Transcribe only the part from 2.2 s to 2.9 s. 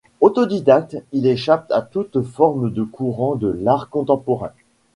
formes de